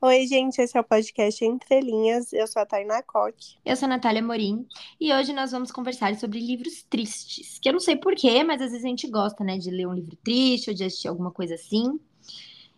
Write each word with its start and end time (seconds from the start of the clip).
Oi, 0.00 0.28
gente, 0.28 0.60
esse 0.60 0.78
é 0.78 0.80
o 0.80 0.84
podcast 0.84 1.44
Entre 1.44 1.80
Linhas. 1.80 2.32
Eu 2.32 2.46
sou 2.46 2.62
a 2.62 2.66
Tainá 2.66 3.02
Coque. 3.02 3.56
Eu 3.64 3.74
sou 3.74 3.86
a 3.86 3.88
Natália 3.88 4.22
Morim 4.22 4.64
e 5.00 5.12
hoje 5.12 5.32
nós 5.32 5.50
vamos 5.50 5.72
conversar 5.72 6.14
sobre 6.14 6.38
livros 6.38 6.84
tristes. 6.84 7.58
Que 7.58 7.68
eu 7.68 7.72
não 7.72 7.80
sei 7.80 7.96
porquê, 7.96 8.44
mas 8.44 8.62
às 8.62 8.70
vezes 8.70 8.84
a 8.84 8.88
gente 8.88 9.08
gosta, 9.08 9.42
né, 9.42 9.58
de 9.58 9.72
ler 9.72 9.88
um 9.88 9.92
livro 9.92 10.14
triste 10.22 10.70
ou 10.70 10.76
de 10.76 10.84
assistir 10.84 11.08
alguma 11.08 11.32
coisa 11.32 11.56
assim. 11.56 11.98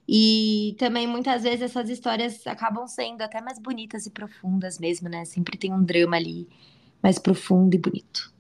E 0.08 0.74
também 0.78 1.06
muitas 1.06 1.42
vezes 1.42 1.60
essas 1.60 1.90
histórias 1.90 2.46
acabam 2.46 2.86
sendo 2.86 3.20
até 3.20 3.42
mais 3.42 3.58
bonitas 3.58 4.06
e 4.06 4.10
profundas 4.10 4.78
mesmo, 4.78 5.06
né? 5.06 5.26
Sempre 5.26 5.58
tem 5.58 5.74
um 5.74 5.84
drama 5.84 6.16
ali 6.16 6.48
mais 7.02 7.18
profundo 7.18 7.74
e 7.74 7.78
bonito. 7.78 8.32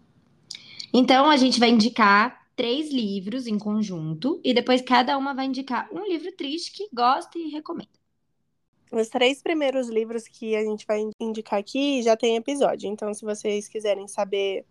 Então 0.90 1.28
a 1.28 1.36
gente 1.36 1.60
vai 1.60 1.68
indicar 1.68 2.46
três 2.56 2.90
livros 2.90 3.46
em 3.46 3.58
conjunto 3.58 4.40
e 4.42 4.54
depois 4.54 4.80
cada 4.80 5.18
uma 5.18 5.34
vai 5.34 5.44
indicar 5.44 5.86
um 5.92 6.06
livro 6.06 6.32
triste 6.32 6.72
que 6.72 6.88
gosta 6.94 7.38
e 7.38 7.50
recomenda. 7.50 7.99
Os 8.90 9.08
três 9.08 9.40
primeiros 9.40 9.88
livros 9.88 10.26
que 10.26 10.56
a 10.56 10.64
gente 10.64 10.84
vai 10.84 11.08
indicar 11.20 11.60
aqui 11.60 12.02
já 12.02 12.16
tem 12.16 12.36
episódio, 12.36 12.88
então 12.88 13.14
se 13.14 13.24
vocês 13.24 13.68
quiserem 13.68 14.08
saber 14.08 14.66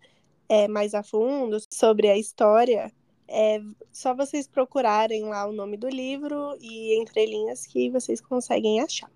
é, 0.46 0.68
mais 0.68 0.94
a 0.94 1.02
fundo 1.02 1.56
sobre 1.72 2.08
a 2.08 2.18
história, 2.18 2.92
é 3.26 3.60
só 3.92 4.14
vocês 4.14 4.46
procurarem 4.46 5.24
lá 5.24 5.46
o 5.46 5.52
nome 5.52 5.76
do 5.76 5.88
livro 5.88 6.54
e 6.60 7.00
entre 7.00 7.24
linhas 7.24 7.64
que 7.64 7.88
vocês 7.88 8.20
conseguem 8.20 8.80
achar. 8.80 9.10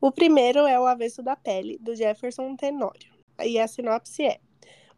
O 0.00 0.12
primeiro 0.12 0.66
é 0.66 0.78
O 0.78 0.84
Avesso 0.84 1.22
da 1.22 1.34
Pele, 1.34 1.78
do 1.78 1.96
Jefferson 1.96 2.56
Tenório. 2.56 3.14
E 3.42 3.58
a 3.58 3.66
sinopse 3.66 4.24
é: 4.24 4.40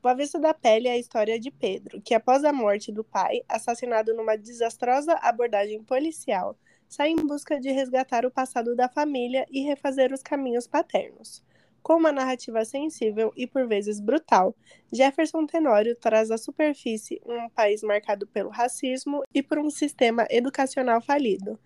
O 0.02 0.08
Avesso 0.08 0.40
da 0.40 0.52
Pele 0.52 0.88
é 0.88 0.92
a 0.92 0.98
história 0.98 1.38
de 1.38 1.50
Pedro, 1.50 2.00
que 2.00 2.14
após 2.14 2.42
a 2.42 2.52
morte 2.52 2.90
do 2.90 3.04
pai, 3.04 3.42
assassinado 3.48 4.12
numa 4.14 4.36
desastrosa 4.36 5.12
abordagem 5.22 5.84
policial, 5.84 6.56
sai 6.88 7.10
em 7.10 7.26
busca 7.26 7.60
de 7.60 7.70
resgatar 7.70 8.24
o 8.24 8.30
passado 8.30 8.74
da 8.74 8.88
família 8.88 9.46
e 9.50 9.60
refazer 9.62 10.12
os 10.12 10.22
caminhos 10.22 10.66
paternos. 10.66 11.42
Com 11.82 11.94
uma 11.94 12.10
narrativa 12.10 12.64
sensível 12.64 13.32
e 13.36 13.46
por 13.46 13.68
vezes 13.68 14.00
brutal, 14.00 14.56
Jefferson 14.92 15.46
Tenório 15.46 15.94
traz 15.94 16.32
à 16.32 16.36
superfície 16.36 17.20
um 17.24 17.48
país 17.48 17.80
marcado 17.82 18.26
pelo 18.26 18.50
racismo 18.50 19.22
e 19.32 19.40
por 19.40 19.58
um 19.58 19.70
sistema 19.70 20.26
educacional 20.28 21.00
falido, 21.00 21.56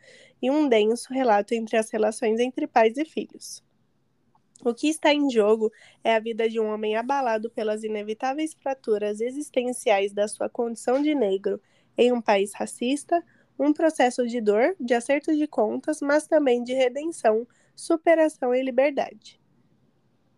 e 0.43 0.51
um 0.51 0.69
denso 0.69 1.11
relato 1.11 1.55
entre 1.55 1.79
as 1.79 1.91
relações 1.91 2.39
entre 2.39 2.67
pais 2.67 2.99
e 2.99 3.05
filhos. 3.07 3.65
O 4.63 4.75
que 4.75 4.89
está 4.89 5.15
em 5.15 5.31
jogo 5.31 5.73
é 6.05 6.15
a 6.15 6.21
vida 6.21 6.47
de 6.51 6.61
um 6.61 6.67
homem 6.67 6.97
abalado 6.97 7.49
pelas 7.49 7.83
inevitáveis 7.83 8.53
fraturas 8.53 9.23
existenciais 9.23 10.13
da 10.13 10.29
sua 10.29 10.51
condição 10.51 11.01
de 11.01 11.15
negro 11.15 11.59
em 11.97 12.13
um 12.13 12.21
país 12.21 12.53
racista, 12.53 13.25
um 13.61 13.75
processo 13.75 14.27
de 14.27 14.41
dor, 14.41 14.75
de 14.81 14.95
acerto 14.95 15.37
de 15.37 15.47
contas, 15.47 16.01
mas 16.01 16.27
também 16.27 16.65
de 16.65 16.73
redenção, 16.73 17.47
superação 17.77 18.55
e 18.55 18.63
liberdade. 18.63 19.39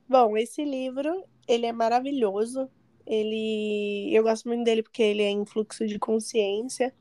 Bom, 0.09 0.37
esse 0.37 0.65
livro, 0.65 1.25
ele 1.47 1.65
é 1.65 1.73
maravilhoso. 1.73 2.69
Ele, 3.06 4.11
eu 4.12 4.25
gosto 4.25 4.48
muito 4.48 4.65
dele 4.65 4.83
porque 4.83 5.03
ele 5.05 5.23
é 5.23 5.31
em 5.31 5.47
fluxo 5.47 5.87
de 5.87 6.00
consciência. 6.00 6.93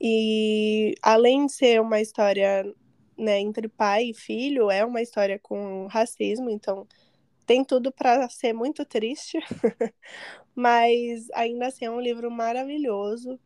E 0.00 0.94
além 1.02 1.44
de 1.46 1.52
ser 1.52 1.80
uma 1.80 2.00
história, 2.00 2.64
né, 3.16 3.38
entre 3.38 3.68
pai 3.68 4.10
e 4.10 4.14
filho, 4.14 4.70
é 4.70 4.82
uma 4.82 5.02
história 5.02 5.38
com 5.38 5.86
racismo, 5.88 6.48
então 6.48 6.86
tem 7.46 7.62
tudo 7.64 7.92
para 7.92 8.28
ser 8.30 8.54
muito 8.54 8.84
triste. 8.86 9.38
Mas 10.54 11.28
ainda 11.34 11.66
assim 11.66 11.84
é 11.84 11.90
um 11.90 12.00
livro 12.00 12.30
maravilhoso. 12.30 13.38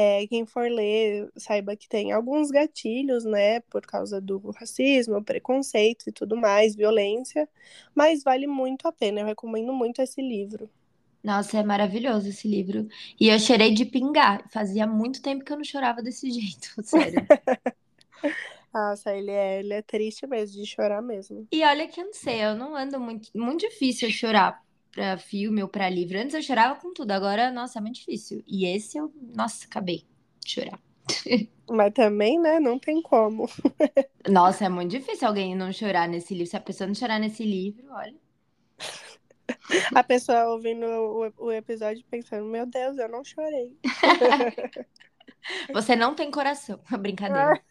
É, 0.00 0.24
quem 0.28 0.46
for 0.46 0.70
ler, 0.70 1.28
saiba 1.36 1.74
que 1.74 1.88
tem 1.88 2.12
alguns 2.12 2.52
gatilhos, 2.52 3.24
né, 3.24 3.58
por 3.62 3.84
causa 3.84 4.20
do 4.20 4.38
racismo, 4.52 5.24
preconceito 5.24 6.04
e 6.06 6.12
tudo 6.12 6.36
mais, 6.36 6.76
violência, 6.76 7.48
mas 7.96 8.22
vale 8.22 8.46
muito 8.46 8.86
a 8.86 8.92
pena. 8.92 9.18
Eu 9.18 9.26
recomendo 9.26 9.72
muito 9.72 10.00
esse 10.00 10.22
livro. 10.22 10.70
Nossa, 11.20 11.58
é 11.58 11.64
maravilhoso 11.64 12.28
esse 12.28 12.46
livro. 12.46 12.86
E 13.18 13.28
eu 13.28 13.40
chorei 13.40 13.74
de 13.74 13.84
pingar. 13.84 14.48
Fazia 14.52 14.86
muito 14.86 15.20
tempo 15.20 15.44
que 15.44 15.52
eu 15.52 15.56
não 15.56 15.64
chorava 15.64 16.00
desse 16.00 16.30
jeito, 16.30 16.80
sério. 16.84 17.26
Nossa, 18.72 19.12
ele 19.12 19.32
é, 19.32 19.58
ele 19.58 19.74
é 19.74 19.82
triste 19.82 20.28
mesmo, 20.28 20.62
de 20.62 20.64
chorar 20.68 21.02
mesmo. 21.02 21.44
E 21.50 21.64
olha 21.64 21.88
que 21.88 22.00
eu 22.00 22.04
não 22.04 22.12
sei, 22.12 22.44
eu 22.44 22.54
não 22.54 22.76
ando 22.76 23.00
muito. 23.00 23.30
Muito 23.34 23.68
difícil 23.68 24.08
chorar 24.12 24.62
pra 24.98 25.16
filme 25.16 25.62
ou 25.62 25.68
pra 25.68 25.88
livro. 25.88 26.18
Antes 26.18 26.34
eu 26.34 26.42
chorava 26.42 26.74
com 26.80 26.92
tudo, 26.92 27.12
agora, 27.12 27.52
nossa, 27.52 27.78
é 27.78 27.82
muito 27.82 27.94
difícil. 27.94 28.42
E 28.48 28.66
esse 28.66 28.98
eu, 28.98 29.12
nossa, 29.36 29.64
acabei 29.64 30.04
de 30.44 30.50
chorar. 30.50 30.80
Mas 31.70 31.94
também, 31.94 32.40
né, 32.40 32.58
não 32.58 32.80
tem 32.80 33.00
como. 33.00 33.48
Nossa, 34.28 34.64
é 34.64 34.68
muito 34.68 34.90
difícil 34.90 35.28
alguém 35.28 35.54
não 35.54 35.72
chorar 35.72 36.08
nesse 36.08 36.34
livro. 36.34 36.50
Se 36.50 36.56
a 36.56 36.60
pessoa 36.60 36.88
não 36.88 36.94
chorar 36.94 37.20
nesse 37.20 37.44
livro, 37.44 37.86
olha. 37.92 38.16
A 39.94 40.02
pessoa 40.02 40.48
ouvindo 40.48 40.84
o, 40.86 41.44
o 41.44 41.52
episódio 41.52 42.04
pensando, 42.10 42.46
meu 42.46 42.66
Deus, 42.66 42.98
eu 42.98 43.08
não 43.08 43.22
chorei. 43.22 43.76
Você 45.72 45.94
não 45.94 46.14
tem 46.14 46.30
coração. 46.30 46.80
Brincadeira. 46.98 47.62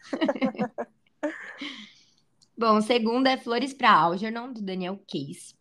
Bom, 2.56 2.78
o 2.78 2.82
segundo 2.82 3.26
é 3.26 3.36
Flores 3.36 3.74
para 3.74 3.92
Algernon, 3.92 4.52
do 4.52 4.62
Daniel 4.62 4.98
Case. 5.06 5.57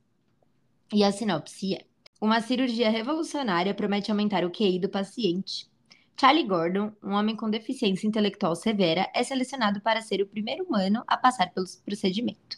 E 0.93 1.03
a 1.03 1.11
sinopse 1.11 1.75
é: 1.75 1.85
Uma 2.21 2.39
cirurgia 2.39 2.89
revolucionária 2.89 3.73
promete 3.73 4.09
aumentar 4.09 4.45
o 4.45 4.49
QI 4.49 4.79
do 4.79 4.87
paciente. 4.87 5.67
Charlie 6.19 6.47
Gordon, 6.47 6.93
um 7.03 7.11
homem 7.11 7.35
com 7.35 7.49
deficiência 7.49 8.07
intelectual 8.07 8.55
severa, 8.55 9.11
é 9.13 9.21
selecionado 9.21 9.81
para 9.81 10.01
ser 10.01 10.21
o 10.21 10.27
primeiro 10.27 10.63
humano 10.63 11.03
a 11.05 11.17
passar 11.17 11.51
pelo 11.51 11.67
procedimento. 11.85 12.57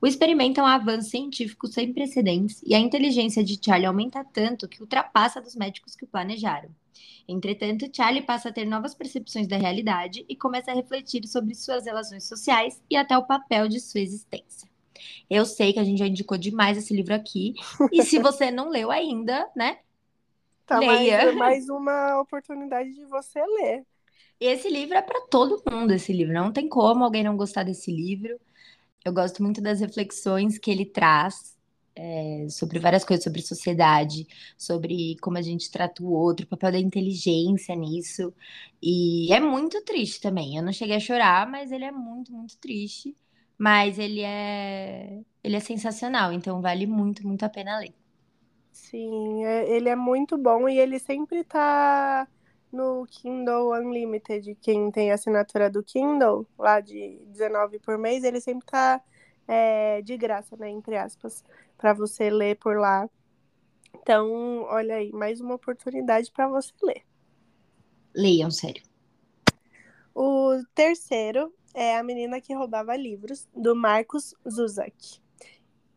O 0.00 0.06
experimento 0.08 0.60
é 0.60 0.62
um 0.64 0.66
avanço 0.66 1.10
científico 1.10 1.68
sem 1.68 1.92
precedentes 1.92 2.60
e 2.66 2.74
a 2.74 2.80
inteligência 2.80 3.44
de 3.44 3.58
Charlie 3.64 3.86
aumenta 3.86 4.24
tanto 4.24 4.68
que 4.68 4.80
ultrapassa 4.82 5.40
dos 5.40 5.54
médicos 5.54 5.94
que 5.94 6.04
o 6.04 6.08
planejaram. 6.08 6.68
Entretanto, 7.28 7.88
Charlie 7.94 8.26
passa 8.26 8.48
a 8.48 8.52
ter 8.52 8.64
novas 8.66 8.92
percepções 8.92 9.46
da 9.46 9.56
realidade 9.56 10.24
e 10.28 10.34
começa 10.34 10.72
a 10.72 10.74
refletir 10.74 11.26
sobre 11.28 11.54
suas 11.54 11.86
relações 11.86 12.24
sociais 12.24 12.82
e 12.90 12.96
até 12.96 13.16
o 13.16 13.24
papel 13.24 13.68
de 13.68 13.78
sua 13.78 14.00
existência. 14.00 14.71
Eu 15.28 15.44
sei 15.44 15.72
que 15.72 15.78
a 15.78 15.84
gente 15.84 15.98
já 15.98 16.06
indicou 16.06 16.36
demais 16.38 16.76
esse 16.78 16.94
livro 16.94 17.14
aqui. 17.14 17.54
E 17.90 18.02
se 18.02 18.18
você 18.20 18.50
não 18.50 18.68
leu 18.68 18.90
ainda, 18.90 19.48
né? 19.56 19.78
Tá, 20.66 20.78
Leia. 20.78 21.26
Mais, 21.26 21.36
mais 21.36 21.68
uma 21.68 22.20
oportunidade 22.20 22.92
de 22.94 23.04
você 23.04 23.40
ler. 23.44 23.84
Esse 24.40 24.68
livro 24.68 24.96
é 24.96 25.02
para 25.02 25.20
todo 25.22 25.62
mundo, 25.70 25.92
esse 25.92 26.12
livro. 26.12 26.32
Não 26.32 26.52
tem 26.52 26.68
como 26.68 27.04
alguém 27.04 27.22
não 27.22 27.36
gostar 27.36 27.62
desse 27.62 27.92
livro. 27.92 28.40
Eu 29.04 29.12
gosto 29.12 29.42
muito 29.42 29.60
das 29.60 29.80
reflexões 29.80 30.58
que 30.58 30.70
ele 30.70 30.84
traz 30.84 31.56
é, 31.94 32.46
sobre 32.48 32.78
várias 32.78 33.04
coisas, 33.04 33.24
sobre 33.24 33.42
sociedade, 33.42 34.26
sobre 34.56 35.16
como 35.20 35.38
a 35.38 35.42
gente 35.42 35.70
trata 35.70 36.02
o 36.02 36.10
outro, 36.10 36.46
o 36.46 36.48
papel 36.48 36.72
da 36.72 36.78
inteligência 36.78 37.74
nisso. 37.76 38.32
E 38.82 39.32
é 39.32 39.40
muito 39.40 39.82
triste 39.84 40.20
também. 40.20 40.56
Eu 40.56 40.62
não 40.62 40.72
cheguei 40.72 40.96
a 40.96 41.00
chorar, 41.00 41.48
mas 41.48 41.70
ele 41.70 41.84
é 41.84 41.92
muito, 41.92 42.32
muito 42.32 42.56
triste. 42.58 43.14
Mas 43.58 43.98
ele 43.98 44.22
é, 44.22 45.20
ele 45.42 45.56
é 45.56 45.60
sensacional, 45.60 46.32
então 46.32 46.60
vale 46.60 46.86
muito, 46.86 47.26
muito 47.26 47.44
a 47.44 47.48
pena 47.48 47.78
ler. 47.78 47.94
Sim, 48.70 49.44
é, 49.44 49.70
ele 49.70 49.88
é 49.88 49.96
muito 49.96 50.36
bom 50.36 50.68
e 50.68 50.78
ele 50.78 50.98
sempre 50.98 51.44
tá 51.44 52.26
no 52.72 53.06
Kindle 53.06 53.72
Unlimited. 53.72 54.56
Quem 54.60 54.90
tem 54.90 55.12
assinatura 55.12 55.70
do 55.70 55.82
Kindle, 55.82 56.46
lá 56.58 56.80
de 56.80 57.18
19 57.26 57.78
por 57.78 57.98
mês, 57.98 58.24
ele 58.24 58.40
sempre 58.40 58.66
tá 58.66 59.00
é, 59.46 60.00
de 60.02 60.16
graça, 60.16 60.56
né? 60.56 60.70
Entre 60.70 60.96
aspas, 60.96 61.44
para 61.76 61.92
você 61.92 62.30
ler 62.30 62.56
por 62.56 62.78
lá. 62.78 63.08
Então, 63.94 64.62
olha 64.62 64.96
aí, 64.96 65.12
mais 65.12 65.40
uma 65.40 65.54
oportunidade 65.54 66.30
para 66.32 66.48
você 66.48 66.72
ler. 66.82 67.02
Leiam, 68.14 68.50
sério. 68.50 68.82
O 70.14 70.62
terceiro 70.74 71.52
é 71.74 71.96
A 71.96 72.02
Menina 72.02 72.40
que 72.40 72.54
Roubava 72.54 72.96
Livros, 72.96 73.48
do 73.54 73.74
Marcos 73.74 74.34
Zuzak. 74.48 75.20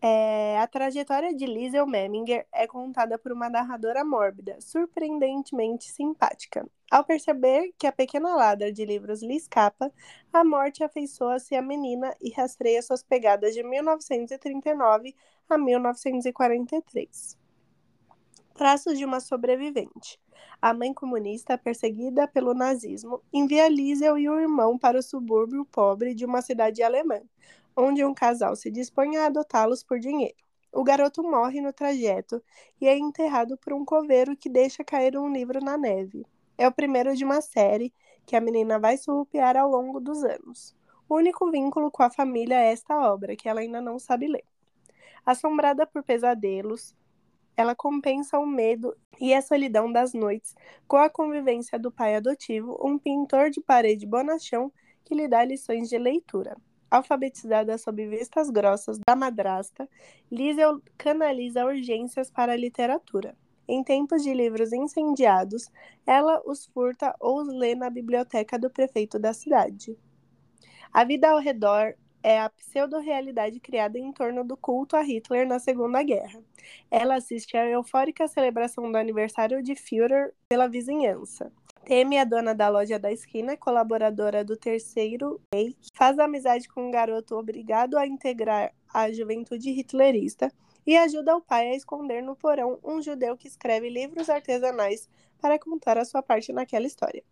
É, 0.02 0.60
a 0.60 0.68
trajetória 0.68 1.34
de 1.34 1.46
Liesel 1.46 1.88
Memminger 1.88 2.46
é 2.54 2.68
contada 2.68 3.18
por 3.18 3.32
uma 3.32 3.50
narradora 3.50 4.06
mórbida, 4.06 4.62
surpreendentemente 4.62 5.86
simpática. 5.86 6.64
Ao 6.92 7.04
perceber 7.04 7.74
que 7.78 7.88
a 7.88 7.92
pequena 7.92 8.36
ladra 8.36 8.72
de 8.72 8.86
livros 8.86 9.24
lhe 9.24 9.36
escapa, 9.36 9.92
a 10.32 10.44
morte 10.44 10.84
afeiçoa-se 10.84 11.56
à 11.56 11.62
menina 11.62 12.16
e 12.22 12.32
rastreia 12.32 12.82
suas 12.84 13.02
pegadas 13.02 13.56
de 13.56 13.64
1939 13.64 15.16
a 15.50 15.58
1943. 15.58 17.45
Traços 18.56 18.98
de 18.98 19.04
uma 19.04 19.20
sobrevivente. 19.20 20.18
A 20.62 20.74
mãe 20.74 20.94
comunista, 20.94 21.58
perseguida 21.58 22.26
pelo 22.26 22.54
nazismo, 22.54 23.22
envia 23.34 23.68
Liesel 23.68 24.18
e 24.18 24.30
o 24.30 24.40
irmão 24.40 24.78
para 24.78 24.98
o 24.98 25.04
subúrbio 25.04 25.66
pobre 25.66 26.16
de 26.16 26.24
uma 26.24 26.42
cidade 26.42 26.82
alemã, 26.82 27.20
onde 27.76 28.06
um 28.06 28.14
casal 28.14 28.56
se 28.56 28.72
dispõe 28.72 29.18
a 29.18 29.26
adotá-los 29.26 29.84
por 29.84 30.00
dinheiro. 30.00 30.38
O 30.72 30.86
garoto 30.86 31.22
morre 31.22 31.60
no 31.60 31.74
trajeto 31.74 32.42
e 32.80 32.88
é 32.88 32.98
enterrado 32.98 33.58
por 33.58 33.74
um 33.74 33.84
coveiro 33.84 34.38
que 34.38 34.48
deixa 34.48 34.86
cair 34.86 35.18
um 35.18 35.30
livro 35.30 35.60
na 35.60 35.78
neve. 35.78 36.26
É 36.58 36.66
o 36.66 36.72
primeiro 36.72 37.14
de 37.14 37.26
uma 37.26 37.42
série 37.42 37.94
que 38.26 38.38
a 38.38 38.42
menina 38.42 38.80
vai 38.80 38.96
surrupiar 38.96 39.58
ao 39.58 39.70
longo 39.70 40.00
dos 40.00 40.24
anos. 40.24 40.74
O 41.10 41.16
único 41.16 41.52
vínculo 41.52 41.92
com 41.92 42.04
a 42.04 42.10
família 42.10 42.56
é 42.56 42.72
esta 42.72 43.12
obra, 43.12 43.36
que 43.36 43.50
ela 43.50 43.60
ainda 43.60 43.82
não 43.82 44.00
sabe 44.00 44.28
ler. 44.28 44.46
Assombrada 45.26 45.86
por 45.86 46.04
pesadelos, 46.04 46.96
ela 47.58 47.76
compensa 47.76 48.38
o 48.38 48.46
medo 48.46 48.96
e 49.20 49.34
a 49.34 49.42
solidão 49.42 49.92
das 49.92 50.14
noites 50.14 50.56
com 50.88 50.98
a 50.98 51.10
convivência 51.10 51.80
do 51.80 51.92
pai 51.92 52.16
adotivo, 52.16 52.80
um 52.84 52.98
pintor 52.98 53.50
de 53.50 53.62
parede 53.62 54.06
bonachão 54.06 54.72
que 55.04 55.16
lhe 55.16 55.28
dá 55.28 55.44
lições 55.44 55.90
de 55.90 55.98
leitura. 55.98 56.56
Alfabetizada 56.90 57.78
sob 57.78 58.08
vistas 58.08 58.50
grossas 58.50 58.98
da 59.06 59.16
madrasta, 59.16 59.90
Liesel 60.32 60.82
canaliza 60.98 61.66
urgências 61.66 62.30
para 62.30 62.54
a 62.54 62.58
literatura. 62.58 63.36
Em 63.68 63.84
tempos 63.84 64.22
de 64.22 64.34
livros 64.34 64.72
incendiados, 64.72 65.72
ela 66.06 66.42
os 66.46 66.68
furta 66.68 67.16
ou 67.20 67.42
os 67.42 67.48
lê 67.48 67.74
na 67.74 67.90
biblioteca 67.90 68.60
do 68.60 68.70
prefeito 68.70 69.18
da 69.18 69.34
cidade. 69.34 69.98
A 70.94 71.04
vida 71.04 71.30
ao 71.30 71.40
redor 71.40 71.96
é 72.26 72.40
a 72.40 72.50
pseudo-realidade 72.50 73.60
criada 73.60 74.00
em 74.00 74.12
torno 74.12 74.44
do 74.44 74.58
culto 74.58 74.96
a 74.96 75.02
Hitler 75.02 75.48
na 75.48 75.60
Segunda 75.60 76.02
Guerra. 76.02 76.44
Ela 76.90 77.18
assiste 77.18 77.56
à 77.56 77.70
eufórica 77.70 78.28
celebração 78.28 78.92
do 78.92 78.98
aniversário 78.98 79.62
de 79.62 79.76
Führer 79.76 80.34
pela 80.50 80.68
vizinhança. 80.68 81.52
Teme, 81.86 82.18
a 82.18 82.24
dona 82.24 82.56
da 82.56 82.68
loja 82.68 82.98
da 82.98 83.12
esquina, 83.12 83.56
colaboradora 83.56 84.44
do 84.44 84.58
Terceiro 84.58 85.40
Reich, 85.54 85.78
faz 85.94 86.18
amizade 86.18 86.68
com 86.68 86.88
um 86.88 86.90
garoto 86.90 87.36
obrigado 87.36 87.96
a 87.96 88.08
integrar 88.08 88.74
a 88.92 89.12
juventude 89.12 89.70
hitlerista 89.70 90.52
e 90.84 90.98
ajuda 90.98 91.38
o 91.38 91.42
pai 91.42 91.68
a 91.68 91.76
esconder 91.76 92.24
no 92.24 92.36
porão 92.36 92.80
um 92.84 93.04
judeu 93.04 93.38
que 93.38 93.48
escreve 93.48 93.88
livros 93.88 94.32
artesanais 94.32 95.08
para 95.40 95.60
contar 95.60 95.96
a 95.96 96.06
sua 96.06 96.24
parte 96.24 96.52
naquela 96.52 96.88
história. 96.88 97.24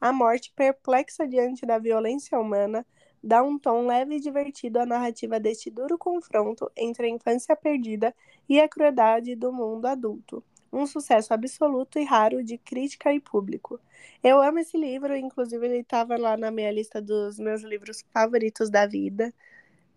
A 0.00 0.10
morte, 0.10 0.52
perplexa 0.56 1.26
diante 1.26 1.66
da 1.66 1.76
violência 1.76 2.38
humana, 2.38 2.86
dá 3.22 3.42
um 3.42 3.58
tom 3.58 3.86
leve 3.86 4.16
e 4.16 4.20
divertido 4.20 4.78
à 4.78 4.86
narrativa 4.86 5.40
deste 5.40 5.70
duro 5.70 5.98
confronto 5.98 6.70
entre 6.76 7.06
a 7.06 7.10
infância 7.10 7.56
perdida 7.56 8.14
e 8.48 8.60
a 8.60 8.68
crueldade 8.68 9.34
do 9.34 9.52
mundo 9.52 9.86
adulto. 9.86 10.42
Um 10.72 10.86
sucesso 10.86 11.32
absoluto 11.32 11.98
e 11.98 12.04
raro 12.04 12.44
de 12.44 12.58
crítica 12.58 13.12
e 13.12 13.20
público. 13.20 13.80
Eu 14.22 14.40
amo 14.40 14.58
esse 14.58 14.76
livro, 14.76 15.16
inclusive 15.16 15.64
ele 15.66 15.78
estava 15.78 16.16
lá 16.16 16.36
na 16.36 16.50
minha 16.50 16.70
lista 16.70 17.00
dos 17.00 17.38
meus 17.38 17.62
livros 17.62 18.04
favoritos 18.12 18.68
da 18.70 18.86
vida. 18.86 19.32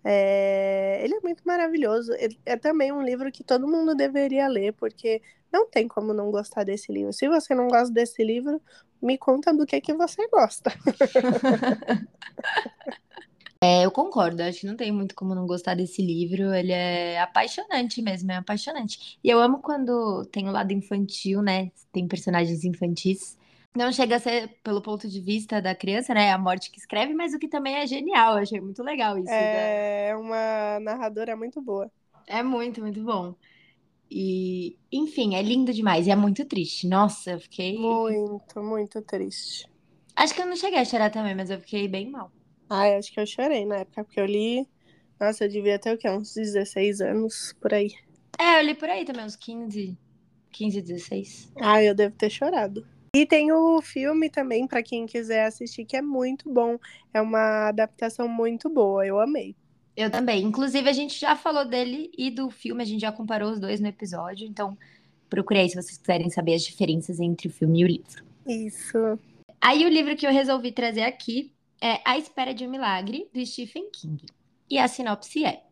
É... 0.04 1.02
Ele 1.04 1.16
é 1.16 1.20
muito 1.22 1.44
maravilhoso. 1.46 2.14
É 2.46 2.56
também 2.56 2.92
um 2.92 3.02
livro 3.02 3.32
que 3.32 3.44
todo 3.44 3.68
mundo 3.68 3.94
deveria 3.94 4.48
ler, 4.48 4.74
porque 4.74 5.22
não 5.52 5.68
tem 5.68 5.88
como 5.88 6.14
não 6.14 6.32
gostar 6.32 6.64
desse 6.64 6.92
livro. 6.92 7.12
Se 7.12 7.28
você 7.28 7.54
não 7.54 7.68
gosta 7.68 7.94
desse 7.94 8.24
livro, 8.24 8.62
me 9.02 9.18
conta 9.18 9.54
do 9.54 9.66
que, 9.66 9.82
que 9.82 9.94
você 9.94 10.28
gosta. 10.30 10.72
É, 13.64 13.86
eu 13.86 13.92
concordo, 13.92 14.42
acho 14.42 14.62
que 14.62 14.66
não 14.66 14.76
tem 14.76 14.92
muito 14.92 15.14
como 15.14 15.36
não 15.36 15.46
gostar 15.46 15.76
desse 15.76 16.02
livro. 16.02 16.52
Ele 16.52 16.72
é 16.72 17.20
apaixonante 17.20 18.02
mesmo, 18.02 18.32
é 18.32 18.38
apaixonante. 18.38 19.20
E 19.24 19.30
eu 19.30 19.40
amo 19.40 19.60
quando 19.60 20.26
tem 20.26 20.50
o 20.50 20.52
lado 20.52 20.74
infantil, 20.74 21.44
né? 21.44 21.72
Tem 21.92 22.08
personagens 22.08 22.64
infantis. 22.64 23.38
Não 23.76 23.92
chega 23.92 24.16
a 24.16 24.20
ser 24.20 24.50
pelo 24.64 24.82
ponto 24.82 25.08
de 25.08 25.22
vista 25.22 25.62
da 25.62 25.76
criança, 25.76 26.12
né? 26.12 26.32
A 26.32 26.40
morte 26.40 26.72
que 26.72 26.80
escreve, 26.80 27.14
mas 27.14 27.36
o 27.36 27.40
que 27.40 27.48
também 27.48 27.76
é 27.76 27.86
genial. 27.86 28.34
Eu 28.34 28.42
achei 28.42 28.60
muito 28.60 28.82
legal 28.82 29.16
isso. 29.20 29.32
É 29.32 30.10
né? 30.10 30.16
uma 30.16 30.80
narradora 30.80 31.38
muito 31.38 31.62
boa. 31.62 31.90
É 32.26 32.42
muito, 32.42 32.82
muito 32.82 33.04
bom. 33.04 33.36
E, 34.10 34.76
enfim, 34.92 35.36
é 35.36 35.42
lindo 35.44 35.72
demais. 35.72 36.08
E 36.08 36.12
é 36.12 36.16
muito 36.16 36.44
triste. 36.46 36.88
Nossa, 36.88 37.34
eu 37.34 37.40
fiquei. 37.40 37.78
Muito, 37.78 38.64
muito 38.64 39.04
triste. 39.04 39.70
Acho 40.16 40.34
que 40.34 40.42
eu 40.42 40.48
não 40.48 40.56
cheguei 40.56 40.80
a 40.80 40.86
chorar 40.86 41.12
também, 41.12 41.36
mas 41.36 41.52
eu 41.52 41.60
fiquei 41.60 41.88
bem 41.88 42.10
mal. 42.10 42.32
Ai, 42.74 42.96
acho 42.96 43.12
que 43.12 43.20
eu 43.20 43.26
chorei 43.26 43.66
na 43.66 43.80
época, 43.80 44.02
porque 44.06 44.18
eu 44.18 44.26
li. 44.26 44.66
Nossa, 45.20 45.44
eu 45.44 45.50
devia 45.50 45.78
ter 45.78 45.94
o 45.94 45.98
quê? 45.98 46.10
Uns 46.10 46.34
16 46.34 47.02
anos 47.02 47.54
por 47.60 47.74
aí. 47.74 47.92
É, 48.40 48.62
eu 48.62 48.66
li 48.66 48.74
por 48.74 48.88
aí 48.88 49.04
também, 49.04 49.26
uns 49.26 49.36
15, 49.36 49.98
15, 50.54 50.82
16. 50.82 51.52
Ah, 51.60 51.84
eu 51.84 51.94
devo 51.94 52.16
ter 52.16 52.30
chorado. 52.30 52.88
E 53.14 53.26
tem 53.26 53.52
o 53.52 53.82
filme 53.82 54.30
também, 54.30 54.66
para 54.66 54.82
quem 54.82 55.06
quiser 55.06 55.48
assistir, 55.48 55.84
que 55.84 55.98
é 55.98 56.02
muito 56.02 56.50
bom. 56.50 56.80
É 57.14 57.20
uma 57.20 57.68
adaptação 57.68 58.26
muito 58.30 58.70
boa, 58.70 59.06
eu 59.06 59.20
amei. 59.20 59.54
Eu 59.94 60.10
também. 60.10 60.42
Inclusive, 60.42 60.88
a 60.88 60.94
gente 60.94 61.20
já 61.20 61.36
falou 61.36 61.66
dele 61.66 62.10
e 62.18 62.32
do 62.32 62.50
filme, 62.50 62.82
a 62.82 62.86
gente 62.86 63.02
já 63.02 63.12
comparou 63.12 63.52
os 63.52 63.60
dois 63.60 63.82
no 63.82 63.88
episódio, 63.90 64.48
então 64.48 64.78
procurei 65.30 65.68
se 65.68 65.76
vocês 65.76 65.98
quiserem 65.98 66.30
saber 66.30 66.54
as 66.54 66.64
diferenças 66.64 67.20
entre 67.20 67.50
o 67.50 67.52
filme 67.52 67.82
e 67.82 67.84
o 67.84 67.88
livro. 67.88 68.24
Isso. 68.48 69.20
Aí 69.60 69.86
o 69.86 69.90
livro 69.90 70.16
que 70.16 70.26
eu 70.26 70.32
resolvi 70.32 70.72
trazer 70.72 71.04
aqui 71.04 71.52
é 71.82 72.00
A 72.06 72.16
Espera 72.16 72.54
de 72.54 72.66
um 72.66 72.70
Milagre, 72.70 73.28
do 73.34 73.44
Stephen 73.44 73.90
King. 73.92 74.24
E 74.70 74.78
a 74.78 74.88
sinopse 74.88 75.44
é: 75.44 75.64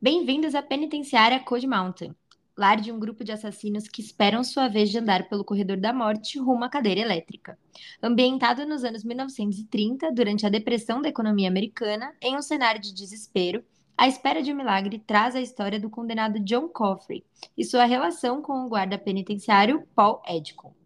Bem-vindos 0.00 0.54
à 0.54 0.62
penitenciária 0.62 1.40
Code 1.40 1.66
Mountain, 1.66 2.14
lar 2.56 2.80
de 2.80 2.92
um 2.92 2.98
grupo 3.00 3.24
de 3.24 3.32
assassinos 3.32 3.88
que 3.88 4.00
esperam 4.00 4.44
sua 4.44 4.68
vez 4.68 4.88
de 4.88 4.98
andar 4.98 5.28
pelo 5.28 5.44
corredor 5.44 5.76
da 5.76 5.92
morte 5.92 6.38
rumo 6.38 6.62
à 6.62 6.68
cadeira 6.68 7.00
elétrica. 7.00 7.58
Ambientado 8.00 8.64
nos 8.64 8.84
anos 8.84 9.02
1930, 9.02 10.12
durante 10.12 10.46
a 10.46 10.48
depressão 10.48 11.02
da 11.02 11.08
economia 11.08 11.48
americana, 11.48 12.14
em 12.22 12.36
um 12.36 12.42
cenário 12.42 12.80
de 12.80 12.94
desespero, 12.94 13.64
a 13.96 14.06
Espera 14.06 14.40
de 14.40 14.52
um 14.52 14.56
Milagre 14.56 15.00
traz 15.00 15.34
a 15.34 15.40
história 15.40 15.80
do 15.80 15.90
condenado 15.90 16.38
John 16.38 16.68
Coffrey 16.68 17.24
e 17.56 17.64
sua 17.64 17.84
relação 17.84 18.40
com 18.40 18.64
o 18.64 18.68
guarda 18.68 18.96
penitenciário 18.96 19.82
Paul 19.92 20.22
Edcombe. 20.24 20.77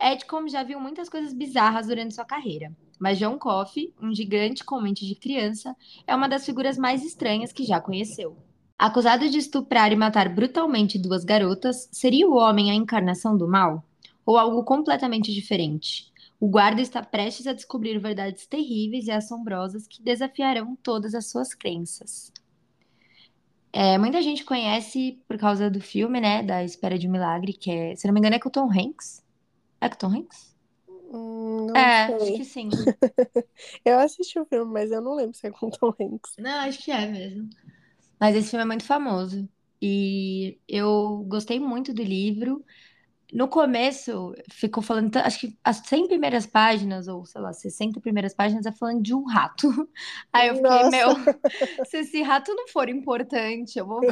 Edcombe 0.00 0.50
já 0.50 0.62
viu 0.62 0.78
muitas 0.78 1.08
coisas 1.08 1.32
bizarras 1.32 1.88
durante 1.88 2.14
sua 2.14 2.24
carreira, 2.24 2.72
mas 2.98 3.18
John 3.18 3.38
Coffey, 3.38 3.92
um 4.00 4.14
gigante 4.14 4.64
com 4.64 4.80
mente 4.80 5.06
de 5.06 5.14
criança, 5.14 5.74
é 6.06 6.14
uma 6.14 6.28
das 6.28 6.46
figuras 6.46 6.78
mais 6.78 7.04
estranhas 7.04 7.52
que 7.52 7.64
já 7.64 7.80
conheceu. 7.80 8.36
Acusado 8.78 9.28
de 9.28 9.38
estuprar 9.38 9.92
e 9.92 9.96
matar 9.96 10.28
brutalmente 10.28 10.98
duas 10.98 11.24
garotas, 11.24 11.88
seria 11.90 12.28
o 12.28 12.36
homem 12.36 12.70
a 12.70 12.74
encarnação 12.74 13.36
do 13.36 13.48
mal? 13.48 13.84
Ou 14.24 14.38
algo 14.38 14.62
completamente 14.62 15.34
diferente? 15.34 16.12
O 16.38 16.48
guarda 16.48 16.80
está 16.80 17.02
prestes 17.02 17.48
a 17.48 17.52
descobrir 17.52 17.98
verdades 17.98 18.46
terríveis 18.46 19.08
e 19.08 19.10
assombrosas 19.10 19.88
que 19.88 20.00
desafiarão 20.00 20.76
todas 20.80 21.12
as 21.12 21.28
suas 21.28 21.52
crenças. 21.52 22.32
É, 23.72 23.98
muita 23.98 24.22
gente 24.22 24.44
conhece 24.44 25.20
por 25.26 25.36
causa 25.36 25.68
do 25.68 25.80
filme, 25.80 26.20
né? 26.20 26.42
Da 26.42 26.62
Espera 26.62 26.96
de 26.96 27.08
um 27.08 27.10
Milagre, 27.10 27.52
que 27.52 27.70
é, 27.70 27.96
se 27.96 28.06
não 28.06 28.14
me 28.14 28.20
engano, 28.20 28.36
é 28.36 28.38
com 28.38 28.48
o 28.48 28.52
Tom 28.52 28.70
Hanks. 28.70 29.22
É 29.80 29.88
com 29.88 29.94
o 29.96 29.98
Tom 29.98 30.12
Hanks? 30.14 30.56
Hum, 30.86 31.66
não 31.66 31.90
é, 31.92 32.04
sei. 32.06 32.14
acho 32.16 32.32
que 32.32 32.44
sim. 32.44 32.84
eu 33.84 33.98
assisti 33.98 34.38
o 34.38 34.46
filme, 34.46 34.72
mas 34.72 34.90
eu 34.90 35.00
não 35.00 35.14
lembro 35.14 35.36
se 35.36 35.46
é 35.46 35.50
com 35.50 35.70
Tom 35.70 35.94
Hanks. 36.00 36.38
Não, 36.38 36.60
acho 36.68 36.82
que 36.84 36.90
é 36.90 37.06
mesmo. 37.06 37.50
Mas 38.20 38.34
esse 38.36 38.50
filme 38.50 38.62
é 38.64 38.66
muito 38.66 38.84
famoso. 38.84 39.48
E 39.80 40.60
eu 40.68 41.24
gostei 41.28 41.60
muito 41.60 41.94
do 41.94 42.02
livro. 42.02 42.64
No 43.32 43.48
começo, 43.48 44.34
ficou 44.52 44.82
falando, 44.82 45.16
acho 45.18 45.40
que 45.40 45.58
as 45.64 45.78
100 45.78 46.08
primeiras 46.08 46.46
páginas, 46.46 47.08
ou 47.08 47.26
sei 47.26 47.40
lá, 47.42 47.52
60 47.52 48.00
primeiras 48.00 48.34
páginas, 48.34 48.66
é 48.66 48.72
falando 48.72 49.02
de 49.02 49.14
um 49.14 49.24
rato. 49.26 49.68
Aí 50.32 50.48
eu 50.48 50.56
fiquei, 50.56 50.84
Nossa. 50.84 50.84
meu, 50.84 51.16
se 51.84 51.98
esse 51.98 52.22
rato 52.22 52.54
não 52.54 52.68
for 52.68 52.88
importante, 52.88 53.78
eu 53.78 53.86
vou. 53.86 54.06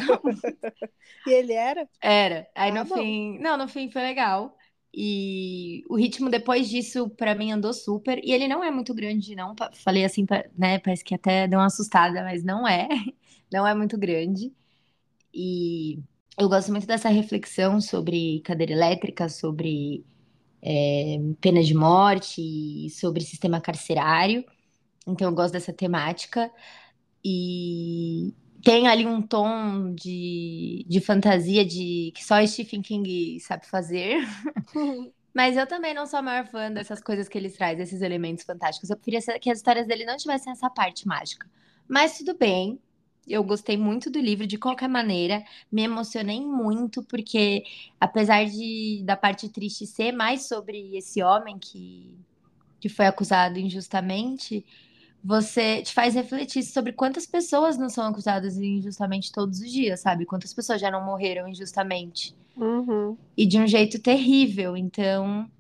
E 1.27 1.33
ele 1.33 1.53
era? 1.55 1.89
Era. 2.01 2.49
Aí 2.55 2.71
Ah, 2.71 2.73
no 2.73 2.85
bom. 2.85 3.05
fim. 3.05 3.39
Não, 3.39 3.57
no 3.57 3.69
fim 3.69 3.91
foi 3.91 4.03
legal. 4.03 4.57
E 4.99 5.85
o 5.91 5.97
ritmo 5.97 6.31
depois 6.31 6.71
disso, 6.71 7.11
pra 7.11 7.35
mim, 7.35 7.53
andou 7.53 7.75
super. 7.75 8.19
E 8.25 8.33
ele 8.33 8.49
não 8.49 8.65
é 8.65 8.71
muito 8.71 8.95
grande, 8.95 9.37
não. 9.37 9.55
Falei 9.75 10.05
assim, 10.07 10.27
né? 10.57 10.79
Parece 10.79 11.05
que 11.05 11.15
até 11.15 11.47
deu 11.47 11.59
uma 11.59 11.67
assustada, 11.67 12.23
mas 12.25 12.43
não 12.43 12.67
é. 12.67 12.89
Não 13.53 13.65
é 13.65 13.73
muito 13.77 13.97
grande. 13.97 14.53
E 15.33 16.01
eu 16.39 16.49
gosto 16.49 16.71
muito 16.73 16.87
dessa 16.87 17.09
reflexão 17.09 17.81
sobre 17.81 18.41
cadeira 18.41 18.73
elétrica, 18.73 19.29
sobre 19.29 20.05
é, 20.63 21.19
pena 21.41 21.63
de 21.63 21.75
morte 21.75 22.91
sobre 22.91 23.23
sistema 23.25 23.61
carcerário. 23.61 24.45
Então 25.07 25.29
eu 25.29 25.35
gosto 25.35 25.53
dessa 25.55 25.73
temática. 25.73 26.51
E 27.25 28.35
tem 28.67 28.89
ali 28.89 29.07
um 29.07 29.23
tom 29.23 29.95
de, 29.95 30.85
de 30.89 31.01
fantasia 31.01 31.65
de 31.65 32.11
que 32.13 32.25
só 32.25 32.45
Stephen 32.45 32.83
King 32.83 33.39
sabe 33.39 33.65
fazer. 33.65 34.19
Mas 35.33 35.57
eu 35.57 35.69
também 35.69 35.95
não 35.95 36.05
sou 36.05 36.19
a 36.19 36.23
maior 36.23 36.49
fã 36.49 36.73
dessas 36.73 37.01
coisas 37.01 37.29
que 37.29 37.39
ele 37.39 37.49
traz, 37.49 37.79
esses 37.79 38.03
elementos 38.03 38.45
fantásticos. 38.45 38.91
Eu 38.91 38.97
preferia 38.97 39.39
que 39.39 39.51
as 39.51 39.59
histórias 39.59 39.87
dele 39.87 40.05
não 40.05 40.17
tivessem 40.17 40.51
essa 40.51 40.69
parte 40.69 41.07
mágica. 41.07 41.49
Mas 41.87 42.19
tudo 42.19 42.37
bem. 42.37 42.81
Eu 43.25 43.45
gostei 43.45 43.77
muito 43.77 44.11
do 44.11 44.19
livro, 44.19 44.49
de 44.49 44.59
qualquer 44.59 44.89
maneira. 44.89 45.45
Me 45.71 45.85
emocionei 45.85 46.41
muito, 46.41 47.05
porque 47.05 47.63
apesar 48.01 48.47
de 48.47 49.01
da 49.05 49.17
parte 49.17 49.49
triste 49.49 49.87
ser 49.87 50.11
mais 50.11 50.49
sobre 50.49 50.97
esse 50.97 51.23
homem 51.23 51.57
que, 51.57 52.19
que 52.81 52.89
foi 52.89 53.07
acusado 53.07 53.61
injustamente, 53.61 54.65
você 55.27 55.83
te 55.83 55.93
faz 55.95 56.15
refletir 56.15 56.63
sobre 56.65 56.93
quantas 56.93 57.27
pessoas 57.27 57.79
não 57.79 57.89
são 57.91 58.07
acusadas 58.07 58.57
injustamente 58.59 59.33
todos 59.33 59.61
os 59.61 59.71
dias, 59.73 60.01
sabe? 60.01 60.27
Quantas 60.27 60.55
pessoas 60.55 60.81
já 60.81 60.91
não 60.91 61.05
morreram 61.05 61.49
injustamente 61.49 62.37
Uhum. 62.57 63.19
e 63.37 63.47
de 63.47 63.59
um 63.61 63.67
jeito 63.67 64.01
terrível. 64.01 64.77
Então, 64.77 65.51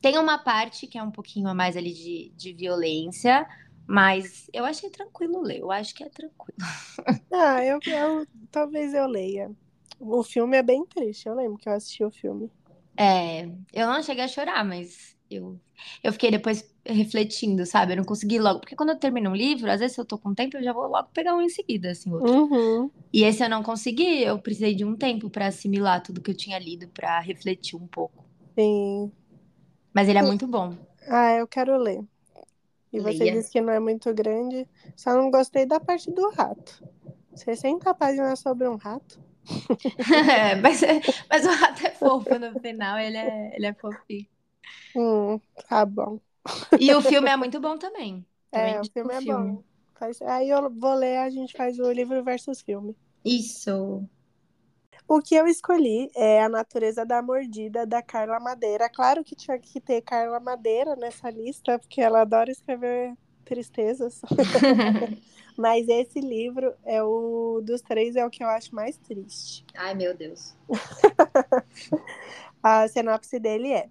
tem 0.00 0.18
uma 0.18 0.38
parte 0.38 0.86
que 0.86 0.98
é 0.98 1.02
um 1.02 1.10
pouquinho 1.10 1.48
a 1.48 1.54
mais 1.54 1.76
ali 1.76 1.92
de, 1.94 2.32
de 2.36 2.52
violência, 2.54 3.46
Mas 3.86 4.46
eu 4.52 4.64
achei 4.64 4.90
tranquilo 4.90 5.42
ler, 5.42 5.60
eu 5.60 5.70
acho 5.72 5.94
que 5.94 6.04
é 6.04 6.08
tranquilo. 6.10 6.58
Ah, 7.32 7.64
eu, 7.64 7.80
eu 7.86 8.26
talvez 8.50 8.94
eu 8.94 9.06
leia. 9.06 9.50
O 9.98 10.22
filme 10.22 10.56
é 10.56 10.62
bem 10.62 10.84
triste, 10.86 11.28
eu 11.28 11.34
lembro 11.34 11.58
que 11.58 11.68
eu 11.68 11.72
assisti 11.72 12.04
o 12.04 12.10
filme. 12.10 12.50
É, 12.96 13.44
eu 13.72 13.86
não 13.86 14.02
cheguei 14.02 14.24
a 14.24 14.28
chorar, 14.28 14.64
mas 14.64 15.16
eu, 15.36 15.58
eu 16.02 16.12
fiquei 16.12 16.30
depois 16.30 16.72
refletindo, 16.84 17.64
sabe? 17.64 17.92
Eu 17.92 17.98
não 17.98 18.04
consegui 18.04 18.38
logo. 18.38 18.60
Porque 18.60 18.76
quando 18.76 18.90
eu 18.90 18.98
termino 18.98 19.30
um 19.30 19.34
livro, 19.34 19.70
às 19.70 19.80
vezes 19.80 19.94
se 19.94 20.00
eu 20.00 20.04
tô 20.04 20.18
com 20.18 20.34
tempo, 20.34 20.56
eu 20.56 20.62
já 20.62 20.72
vou 20.72 20.86
logo 20.86 21.08
pegar 21.12 21.34
um 21.34 21.42
em 21.42 21.48
seguida, 21.48 21.90
assim, 21.90 22.12
outro. 22.12 22.30
Uhum. 22.30 22.90
E 23.12 23.24
esse 23.24 23.42
eu 23.42 23.48
não 23.48 23.62
consegui, 23.62 24.22
eu 24.22 24.38
precisei 24.38 24.74
de 24.74 24.84
um 24.84 24.96
tempo 24.96 25.30
pra 25.30 25.46
assimilar 25.46 26.02
tudo 26.02 26.20
que 26.20 26.30
eu 26.30 26.36
tinha 26.36 26.58
lido, 26.58 26.88
pra 26.88 27.20
refletir 27.20 27.76
um 27.76 27.86
pouco. 27.86 28.24
Sim. 28.58 29.10
Mas 29.92 30.08
ele 30.08 30.18
é 30.18 30.22
muito 30.22 30.46
bom. 30.46 30.74
Ah, 31.08 31.32
eu 31.32 31.46
quero 31.46 31.76
ler. 31.76 32.02
E 32.92 33.00
você 33.00 33.18
Leia. 33.18 33.32
disse 33.32 33.50
que 33.50 33.60
não 33.60 33.72
é 33.72 33.80
muito 33.80 34.12
grande. 34.12 34.68
Só 34.94 35.14
não 35.14 35.30
gostei 35.30 35.64
da 35.64 35.80
parte 35.80 36.10
do 36.10 36.30
rato. 36.30 36.84
60 37.34 37.94
páginas 37.94 38.38
sobre 38.38 38.68
um 38.68 38.76
rato. 38.76 39.20
É, 40.30 40.54
mas, 40.56 40.80
mas 41.28 41.44
o 41.44 41.50
rato 41.50 41.86
é 41.86 41.90
fofo 41.90 42.38
no 42.38 42.60
final, 42.60 42.98
ele 42.98 43.16
é, 43.16 43.56
ele 43.56 43.66
é 43.66 43.74
fofinho. 43.74 44.26
Hum, 44.94 45.38
tá 45.68 45.84
bom. 45.86 46.20
E 46.78 46.92
o 46.94 47.00
filme 47.00 47.30
é 47.30 47.36
muito 47.36 47.60
bom 47.60 47.78
também. 47.78 48.24
Também 48.50 48.74
É, 48.74 48.80
o 48.80 48.86
filme 48.86 49.14
é 49.14 49.20
bom. 49.20 49.62
Aí 50.26 50.50
eu 50.50 50.68
vou 50.70 50.94
ler, 50.94 51.18
a 51.18 51.30
gente 51.30 51.56
faz 51.56 51.78
o 51.78 51.90
livro 51.92 52.22
versus 52.24 52.60
filme. 52.60 52.96
Isso. 53.24 54.08
O 55.06 55.20
que 55.20 55.34
eu 55.34 55.46
escolhi 55.46 56.10
é 56.14 56.42
A 56.42 56.48
Natureza 56.48 57.04
da 57.04 57.22
Mordida, 57.22 57.86
da 57.86 58.02
Carla 58.02 58.40
Madeira. 58.40 58.88
Claro 58.88 59.22
que 59.22 59.36
tinha 59.36 59.58
que 59.58 59.80
ter 59.80 60.00
Carla 60.02 60.40
Madeira 60.40 60.96
nessa 60.96 61.30
lista, 61.30 61.78
porque 61.78 62.00
ela 62.00 62.22
adora 62.22 62.50
escrever 62.50 63.14
tristezas. 63.44 64.20
Mas 65.56 65.86
esse 65.88 66.20
livro 66.20 66.74
é 66.84 67.02
o 67.02 67.60
dos 67.62 67.82
três 67.82 68.16
é 68.16 68.24
o 68.24 68.30
que 68.30 68.42
eu 68.42 68.48
acho 68.48 68.74
mais 68.74 68.96
triste. 68.96 69.64
Ai, 69.74 69.94
meu 69.94 70.16
Deus. 70.16 70.54
A 72.62 72.88
sinopse 72.88 73.38
dele 73.38 73.72
é: 73.72 73.88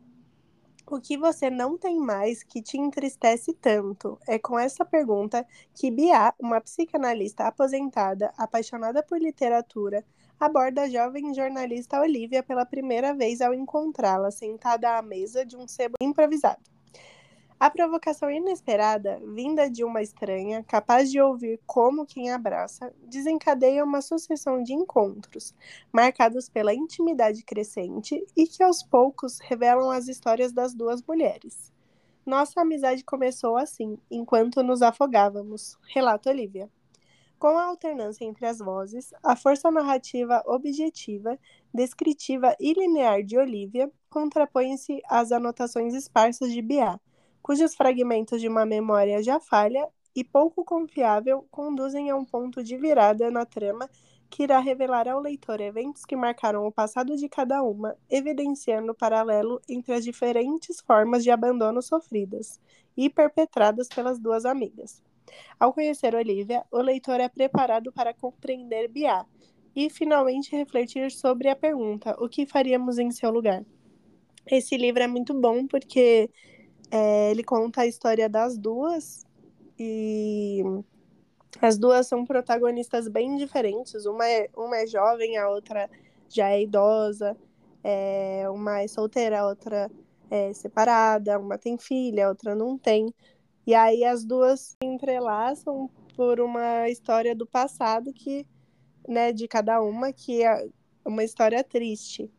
O 0.91 0.99
que 0.99 1.17
você 1.17 1.49
não 1.49 1.77
tem 1.77 1.97
mais 1.97 2.43
que 2.43 2.61
te 2.61 2.77
entristece 2.77 3.53
tanto? 3.53 4.19
É 4.27 4.37
com 4.37 4.59
essa 4.59 4.83
pergunta 4.83 5.47
que 5.73 5.89
Bia, 5.89 6.33
uma 6.37 6.59
psicanalista 6.59 7.45
aposentada, 7.45 8.33
apaixonada 8.37 9.01
por 9.01 9.17
literatura, 9.17 10.03
aborda 10.37 10.81
a 10.81 10.89
jovem 10.89 11.33
jornalista 11.33 12.01
Olivia 12.01 12.43
pela 12.43 12.65
primeira 12.65 13.13
vez 13.13 13.39
ao 13.39 13.53
encontrá-la 13.53 14.31
sentada 14.31 14.97
à 14.97 15.01
mesa 15.01 15.45
de 15.45 15.55
um 15.55 15.65
sebo 15.65 15.95
improvisado. 16.01 16.70
A 17.61 17.69
provocação 17.69 18.31
inesperada, 18.31 19.21
vinda 19.23 19.69
de 19.69 19.83
uma 19.83 20.01
estranha, 20.01 20.63
capaz 20.63 21.11
de 21.11 21.21
ouvir 21.21 21.59
como 21.67 22.07
quem 22.07 22.31
abraça, 22.31 22.91
desencadeia 23.03 23.83
uma 23.83 24.01
sucessão 24.01 24.63
de 24.63 24.73
encontros, 24.73 25.53
marcados 25.93 26.49
pela 26.49 26.73
intimidade 26.73 27.43
crescente 27.43 28.25
e 28.35 28.47
que 28.47 28.63
aos 28.63 28.81
poucos 28.81 29.37
revelam 29.41 29.91
as 29.91 30.07
histórias 30.07 30.51
das 30.51 30.73
duas 30.73 31.03
mulheres. 31.03 31.71
Nossa 32.25 32.61
amizade 32.61 33.03
começou 33.03 33.55
assim, 33.55 33.95
enquanto 34.09 34.63
nos 34.63 34.81
afogávamos, 34.81 35.77
relata 35.93 36.31
Olivia. 36.31 36.67
Com 37.37 37.59
a 37.59 37.65
alternância 37.65 38.25
entre 38.25 38.47
as 38.47 38.57
vozes, 38.57 39.13
a 39.21 39.35
força 39.35 39.69
narrativa 39.69 40.41
objetiva, 40.47 41.37
descritiva 41.71 42.55
e 42.59 42.73
linear 42.73 43.21
de 43.21 43.37
Olivia 43.37 43.91
contrapõe-se 44.09 44.99
às 45.07 45.31
anotações 45.31 45.93
esparsas 45.93 46.51
de 46.51 46.59
Bia, 46.59 46.99
cujos 47.41 47.75
fragmentos 47.75 48.39
de 48.39 48.47
uma 48.47 48.65
memória 48.65 49.21
já 49.21 49.39
falha 49.39 49.87
e 50.15 50.23
pouco 50.23 50.63
confiável 50.63 51.47
conduzem 51.49 52.09
a 52.09 52.15
um 52.15 52.25
ponto 52.25 52.63
de 52.63 52.77
virada 52.77 53.31
na 53.31 53.45
trama 53.45 53.89
que 54.29 54.43
irá 54.43 54.59
revelar 54.59 55.09
ao 55.09 55.19
leitor 55.19 55.59
eventos 55.59 56.05
que 56.05 56.15
marcaram 56.15 56.65
o 56.65 56.71
passado 56.71 57.17
de 57.17 57.27
cada 57.27 57.61
uma, 57.63 57.97
evidenciando 58.09 58.93
o 58.93 58.95
paralelo 58.95 59.61
entre 59.67 59.93
as 59.93 60.05
diferentes 60.05 60.79
formas 60.79 61.23
de 61.23 61.29
abandono 61.29 61.81
sofridas 61.81 62.59
e 62.95 63.09
perpetradas 63.09 63.89
pelas 63.89 64.17
duas 64.17 64.45
amigas. 64.45 65.03
Ao 65.59 65.73
conhecer 65.73 66.15
Olivia, 66.15 66.63
o 66.71 66.79
leitor 66.79 67.19
é 67.19 67.27
preparado 67.27 67.91
para 67.91 68.13
compreender 68.13 68.87
Bia 68.87 69.25
e 69.75 69.89
finalmente 69.89 70.55
refletir 70.55 71.11
sobre 71.11 71.49
a 71.49 71.55
pergunta: 71.55 72.15
o 72.19 72.27
que 72.27 72.45
faríamos 72.45 72.97
em 72.97 73.11
seu 73.11 73.31
lugar? 73.31 73.65
Esse 74.45 74.75
livro 74.75 75.03
é 75.03 75.07
muito 75.07 75.33
bom 75.33 75.67
porque 75.67 76.29
é, 76.91 77.31
ele 77.31 77.43
conta 77.43 77.81
a 77.81 77.87
história 77.87 78.27
das 78.27 78.57
duas 78.57 79.25
e 79.79 80.61
as 81.61 81.77
duas 81.77 82.05
são 82.07 82.25
protagonistas 82.25 83.07
bem 83.07 83.37
diferentes. 83.37 84.05
Uma 84.05 84.27
é, 84.27 84.49
uma 84.55 84.77
é 84.77 84.85
jovem, 84.85 85.37
a 85.37 85.49
outra 85.49 85.89
já 86.29 86.49
é 86.49 86.61
idosa. 86.61 87.35
É, 87.83 88.45
uma 88.49 88.81
é 88.81 88.87
solteira, 88.87 89.39
a 89.39 89.47
outra 89.47 89.89
é 90.29 90.53
separada. 90.53 91.39
Uma 91.39 91.57
tem 91.57 91.77
filha, 91.77 92.25
a 92.25 92.29
outra 92.29 92.55
não 92.55 92.77
tem. 92.77 93.13
E 93.65 93.73
aí 93.73 94.03
as 94.03 94.25
duas 94.25 94.59
se 94.59 94.77
entrelaçam 94.83 95.89
por 96.15 96.41
uma 96.41 96.89
história 96.89 97.33
do 97.33 97.47
passado 97.47 98.11
que, 98.11 98.45
né, 99.07 99.31
de 99.31 99.47
cada 99.47 99.81
uma, 99.81 100.11
que 100.11 100.43
é 100.43 100.67
uma 101.05 101.23
história 101.23 101.63
triste. 101.63 102.29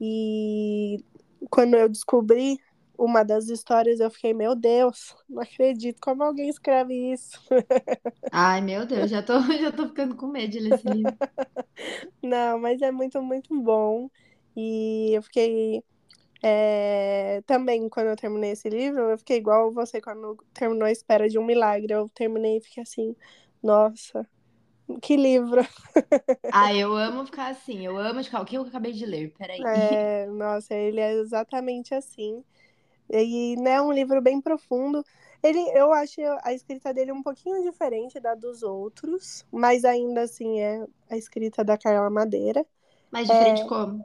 E 0.00 1.04
quando 1.50 1.74
eu 1.74 1.88
descobri 1.88 2.58
uma 3.04 3.24
das 3.24 3.48
histórias, 3.48 4.00
eu 4.00 4.10
fiquei, 4.10 4.34
meu 4.34 4.54
Deus, 4.56 5.14
não 5.28 5.42
acredito 5.42 6.00
como 6.00 6.22
alguém 6.22 6.48
escreve 6.48 6.94
isso. 7.12 7.40
Ai, 8.30 8.60
meu 8.60 8.84
Deus, 8.86 9.10
já 9.10 9.22
tô, 9.22 9.34
já 9.60 9.70
tô 9.72 9.86
ficando 9.88 10.16
com 10.16 10.26
medo 10.26 10.50
de 10.52 10.58
ler 10.60 10.70
esse 10.72 10.86
livro. 10.88 11.16
Não, 12.22 12.58
mas 12.58 12.80
é 12.82 12.90
muito, 12.90 13.20
muito 13.22 13.54
bom. 13.62 14.08
E 14.56 15.12
eu 15.14 15.22
fiquei. 15.22 15.82
é, 16.44 17.42
Também, 17.46 17.88
quando 17.88 18.08
eu 18.08 18.16
terminei 18.16 18.52
esse 18.52 18.68
livro, 18.70 19.10
eu 19.10 19.18
fiquei 19.18 19.38
igual 19.38 19.72
você 19.72 20.00
quando 20.00 20.36
terminou 20.54 20.86
A 20.86 20.92
Espera 20.92 21.28
de 21.28 21.38
um 21.38 21.44
Milagre. 21.46 21.92
Eu 21.94 22.08
terminei 22.10 22.58
e 22.58 22.60
fiquei 22.62 22.82
assim, 22.84 23.16
nossa, 23.62 24.26
que 25.02 25.16
livro. 25.16 25.62
Ah, 26.50 26.72
eu 26.74 26.94
amo 26.96 27.26
ficar 27.26 27.48
assim, 27.50 27.84
eu 27.84 27.96
amo 27.98 28.22
ficar. 28.22 28.40
O 28.42 28.44
que 28.44 28.56
eu 28.56 28.62
acabei 28.62 28.92
de 28.92 29.04
ler? 29.06 29.34
Peraí. 29.36 29.72
É, 29.74 30.26
nossa, 30.26 30.74
ele 30.74 31.00
é 31.00 31.12
exatamente 31.12 31.94
assim. 31.94 32.44
E 33.10 33.56
né, 33.56 33.72
é 33.72 33.82
um 33.82 33.92
livro 33.92 34.20
bem 34.22 34.40
profundo. 34.40 35.04
Ele, 35.42 35.58
eu 35.78 35.92
acho 35.92 36.20
a 36.42 36.52
escrita 36.52 36.94
dele 36.94 37.12
um 37.12 37.22
pouquinho 37.22 37.62
diferente 37.62 38.20
da 38.20 38.34
dos 38.34 38.62
outros, 38.62 39.44
mas 39.52 39.84
ainda 39.84 40.22
assim 40.22 40.60
é 40.60 40.86
a 41.10 41.16
escrita 41.16 41.64
da 41.64 41.76
Carla 41.78 42.08
Madeira. 42.10 42.64
Mais 43.12 43.28
diferente 43.28 43.64
como? 43.64 44.04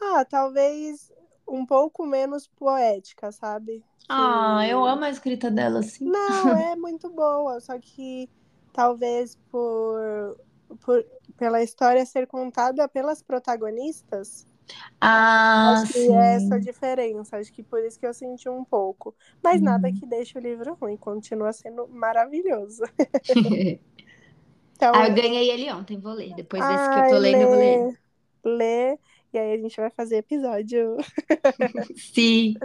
Ah, 0.00 0.24
talvez 0.24 1.10
um 1.48 1.66
pouco 1.66 2.06
menos 2.06 2.46
poética, 2.48 3.32
sabe? 3.32 3.84
Ah, 4.08 4.62
Que- 4.62 4.68
eu 4.68 4.84
amo 4.86 5.04
a 5.04 5.10
escrita 5.10 5.50
dela, 5.50 5.80
assim. 5.80 6.12
Não, 6.12 6.54
é 6.54 6.76
muito 6.76 7.10
boa, 7.10 7.60
só 7.60 7.78
que 7.78 8.28
talvez 8.72 9.36
por, 9.50 10.36
por 10.80 11.04
pela 11.36 11.62
história 11.62 12.04
ser 12.06 12.26
contada 12.26 12.88
pelas 12.88 13.22
protagonistas, 13.22 14.46
Ah, 15.00 15.84
acho 15.84 15.98
que 15.98 15.98
sim. 16.02 16.12
é 16.12 16.34
essa 16.36 16.56
a 16.56 16.58
diferença. 16.58 17.36
Acho 17.36 17.52
que 17.52 17.62
por 17.62 17.82
isso 17.84 17.98
que 17.98 18.06
eu 18.06 18.14
senti 18.14 18.48
um 18.48 18.64
pouco. 18.64 19.14
Mas 19.42 19.62
nada 19.62 19.90
Uhum. 19.90 19.92
que 19.92 20.06
deixe 20.06 20.36
o 20.38 20.40
livro 20.40 20.74
ruim, 20.74 20.96
continua 20.96 21.52
sendo 21.52 21.88
maravilhoso. 21.88 22.82
Então, 24.76 24.94
Ah, 24.94 25.08
eu 25.08 25.12
ganhei 25.14 25.50
ele 25.50 25.70
ontem, 25.72 25.98
vou 26.00 26.12
ler. 26.14 26.32
Depois 26.34 26.66
desse 26.66 26.88
que 26.88 26.98
eu 26.98 27.04
ai, 27.04 27.12
tô 27.12 27.18
lendo, 27.18 27.42
eu 27.42 27.48
vou 27.48 27.58
ler. 27.58 27.86
lê, 27.86 27.96
lê, 28.44 28.98
e 29.32 29.38
aí 29.38 29.52
a 29.54 29.58
gente 29.58 29.76
vai 29.76 29.90
fazer 29.90 30.16
episódio. 30.18 30.96
Sim. 31.94 32.62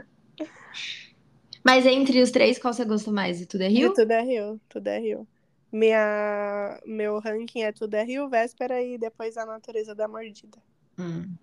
Mas 1.63 1.85
entre 1.85 2.21
os 2.21 2.31
três, 2.31 2.57
qual 2.59 2.73
você 2.73 2.83
gosta 2.85 3.11
mais? 3.11 3.37
De 3.39 3.45
Tudo 3.45 3.63
é 3.63 3.67
Rio? 3.69 3.93
Tudo 3.93 4.11
é 4.11 4.21
Rio, 4.21 4.59
Tudo 4.69 4.87
é 4.87 4.99
Rio. 4.99 5.27
Minha, 5.71 6.79
meu 6.85 7.19
ranking 7.19 7.61
é 7.63 7.71
Tudo 7.71 7.95
é 7.95 8.03
Rio, 8.03 8.29
Véspera 8.29 8.81
e 8.81 8.97
depois 8.97 9.37
A 9.37 9.45
Natureza 9.45 9.93
da 9.95 10.07
Mordida. 10.07 10.61
Hum, 10.97 11.39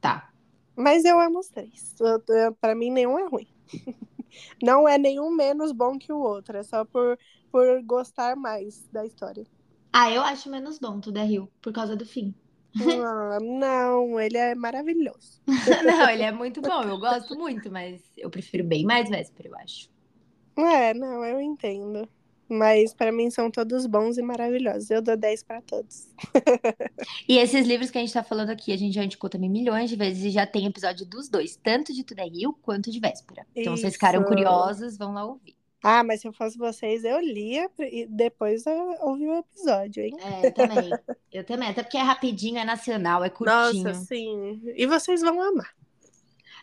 tá. 0.00 0.30
Mas 0.76 1.04
eu 1.04 1.20
amo 1.20 1.40
os 1.40 1.48
três. 1.48 1.94
Pra 2.60 2.74
mim, 2.74 2.90
nenhum 2.90 3.18
é 3.18 3.28
ruim. 3.28 3.48
Não 4.62 4.88
é 4.88 4.96
nenhum 4.96 5.30
menos 5.30 5.72
bom 5.72 5.98
que 5.98 6.12
o 6.12 6.20
outro, 6.20 6.56
é 6.56 6.62
só 6.62 6.84
por, 6.84 7.18
por 7.50 7.82
gostar 7.82 8.36
mais 8.36 8.88
da 8.92 9.04
história. 9.04 9.44
Ah, 9.92 10.10
eu 10.10 10.22
acho 10.22 10.48
menos 10.48 10.78
bom 10.78 11.00
Tudo 11.00 11.18
é 11.18 11.24
Rio, 11.24 11.50
por 11.60 11.72
causa 11.72 11.96
do 11.96 12.06
fim. 12.06 12.34
Ah, 13.04 13.38
não, 13.40 14.20
ele 14.20 14.38
é 14.38 14.54
maravilhoso. 14.54 15.42
Não, 15.84 16.08
ele 16.08 16.22
é 16.22 16.30
muito 16.30 16.60
bom, 16.60 16.82
eu 16.84 16.98
gosto 16.98 17.36
muito, 17.36 17.70
mas 17.70 18.00
eu 18.16 18.30
prefiro 18.30 18.62
bem 18.62 18.84
mais 18.84 19.10
Véspera, 19.10 19.48
eu 19.48 19.56
acho. 19.56 19.90
É, 20.56 20.94
não, 20.94 21.24
eu 21.24 21.40
entendo. 21.40 22.08
Mas 22.50 22.92
pra 22.92 23.12
mim 23.12 23.30
são 23.30 23.48
todos 23.48 23.86
bons 23.86 24.18
e 24.18 24.22
maravilhosos. 24.22 24.90
Eu 24.90 25.00
dou 25.00 25.16
10 25.16 25.44
pra 25.44 25.62
todos. 25.62 26.08
E 27.28 27.38
esses 27.38 27.64
livros 27.66 27.90
que 27.90 27.98
a 27.98 28.00
gente 28.00 28.12
tá 28.12 28.24
falando 28.24 28.50
aqui, 28.50 28.72
a 28.72 28.76
gente 28.76 28.94
já 28.94 29.04
indicou 29.04 29.30
também 29.30 29.48
milhões 29.48 29.88
de 29.88 29.94
vezes 29.94 30.24
e 30.24 30.30
já 30.30 30.44
tem 30.44 30.66
episódio 30.66 31.06
dos 31.06 31.28
dois, 31.28 31.54
tanto 31.54 31.92
de 31.94 32.02
Tudo 32.02 32.18
é 32.18 32.24
Rio 32.24 32.52
quanto 32.60 32.90
de 32.90 32.98
Véspera. 32.98 33.46
Então, 33.54 33.76
vocês 33.76 33.92
ficaram 33.92 34.20
Isso. 34.20 34.28
curiosos, 34.28 34.98
vão 34.98 35.12
lá 35.12 35.24
ouvir. 35.24 35.54
Ah, 35.82 36.04
mas 36.04 36.20
se 36.20 36.28
eu 36.28 36.32
fosse 36.32 36.58
vocês, 36.58 37.04
eu 37.04 37.18
lia 37.20 37.70
e 37.78 38.06
depois 38.06 38.66
eu 38.66 38.96
ouvi 39.00 39.28
o 39.28 39.38
episódio, 39.38 40.02
hein? 40.02 40.16
É, 40.20 40.46
eu 40.46 40.52
também. 40.52 40.90
Eu 41.32 41.44
também. 41.44 41.68
Até 41.70 41.82
porque 41.82 41.96
é 41.96 42.02
rapidinho, 42.02 42.58
é 42.58 42.64
nacional, 42.64 43.24
é 43.24 43.30
curtinho. 43.30 43.84
Nossa, 43.84 43.94
sim. 44.04 44.60
E 44.76 44.86
vocês 44.86 45.22
vão 45.22 45.40
amar. 45.40 45.74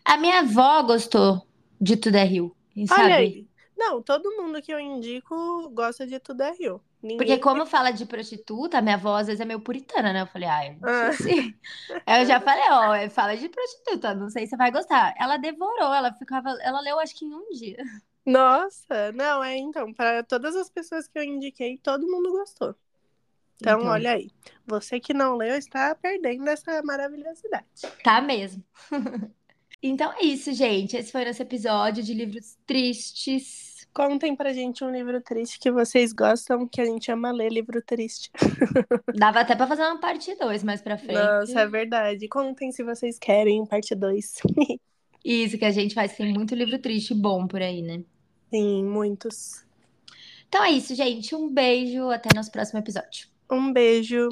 A 0.06 0.18
minha 0.18 0.40
avó 0.40 0.84
gostou 0.84 1.48
de 1.82 1.98
Tudo 1.98 2.16
é 2.16 2.24
Rio, 2.24 2.56
sabe? 2.88 3.04
Olha 3.04 3.16
aí. 3.16 3.48
Não, 3.78 4.02
todo 4.02 4.36
mundo 4.36 4.62
que 4.62 4.74
eu 4.74 4.80
indico 4.80 5.70
gosta 5.70 6.06
de 6.08 6.20
Tudo 6.20 6.42
é 6.42 6.52
Rio. 6.52 6.82
Ninguém... 7.02 7.18
Porque 7.18 7.38
como 7.38 7.66
fala 7.66 7.92
de 7.92 8.06
prostituta, 8.06 8.82
minha 8.82 8.96
avó 8.96 9.16
às 9.16 9.28
vezes 9.28 9.40
é 9.40 9.46
meio 9.46 9.60
puritana, 9.60 10.12
né? 10.12 10.22
Eu 10.22 10.28
falei, 10.28 10.48
ai, 10.50 10.78
Ah. 10.82 11.12
se... 11.14 11.56
Eu 12.08 12.26
já 12.26 12.42
falei, 12.42 12.64
ó, 12.70 13.10
fala 13.12 13.38
de 13.38 13.48
prostituta, 13.48 14.16
não 14.16 14.30
sei 14.30 14.46
se 14.46 14.52
você 14.52 14.58
vai 14.58 14.72
gostar. 14.72 15.14
Ela 15.20 15.38
devorou, 15.38 15.94
ela 15.94 16.12
ficava, 16.14 16.50
ela 16.62 16.82
leu 16.82 17.00
acho 17.00 17.16
que 17.16 17.26
em 17.26 17.34
um 17.34 17.50
dia. 17.52 17.78
Nossa, 18.26 19.12
não, 19.14 19.44
é 19.44 19.56
então, 19.56 19.94
para 19.94 20.24
todas 20.24 20.56
as 20.56 20.70
pessoas 20.70 21.08
que 21.08 21.18
eu 21.18 21.24
indiquei, 21.24 21.78
todo 21.78 22.08
mundo 22.08 22.32
gostou. 22.32 22.76
Então, 23.62 23.80
Então. 23.80 23.92
olha 23.92 24.12
aí. 24.12 24.30
Você 24.66 25.00
que 25.00 25.14
não 25.14 25.36
leu 25.38 25.56
está 25.56 25.94
perdendo 25.96 26.48
essa 26.50 26.82
maravilhosidade. 26.84 27.66
Tá 28.04 28.20
mesmo. 28.22 28.64
Então 29.82 30.12
é 30.14 30.24
isso, 30.24 30.52
gente. 30.54 30.98
Esse 30.98 31.12
foi 31.12 31.26
nosso 31.26 31.42
episódio 31.42 32.04
de 32.04 32.14
livros 32.14 32.58
tristes. 32.66 33.88
Contem 33.94 34.36
pra 34.36 34.54
gente 34.54 34.84
um 34.84 34.92
livro 34.92 35.20
triste 35.22 35.60
que 35.60 35.72
vocês 35.72 36.14
gostam, 36.14 36.68
que 36.68 36.82
a 36.82 36.86
gente 36.86 37.12
ama 37.12 37.32
ler 37.32 37.52
livro 37.52 37.82
triste. 37.82 38.30
Dava 39.16 39.40
até 39.40 39.56
pra 39.56 39.66
fazer 39.66 39.84
uma 39.84 40.00
parte 40.00 40.36
2 40.36 40.64
mais 40.64 40.82
pra 40.82 40.98
frente. 40.98 41.16
Nossa, 41.16 41.62
é 41.62 41.68
verdade. 41.68 42.28
Contem 42.28 42.72
se 42.72 42.84
vocês 42.84 43.18
querem 43.18 43.66
parte 43.66 43.96
2. 43.96 44.42
Isso 45.26 45.58
que 45.58 45.66
a 45.66 45.72
gente 45.72 45.94
faz, 45.94 46.16
tem 46.16 46.32
muito 46.32 46.56
livro 46.56 46.80
triste 46.80 47.14
bom 47.14 47.48
por 47.48 47.62
aí, 47.62 47.82
né? 47.82 48.04
Sim, 48.50 48.86
muitos. 48.86 49.66
Então 50.48 50.64
é 50.64 50.72
isso, 50.72 50.96
gente. 50.96 51.36
Um 51.36 51.50
beijo, 51.50 52.10
até 52.10 52.30
nosso 52.34 52.50
próximo 52.50 52.80
episódio. 52.80 53.28
Um 53.52 53.74
beijo. 53.74 54.30